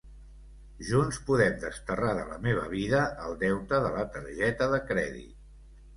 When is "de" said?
2.19-2.25, 3.85-3.95, 4.73-4.85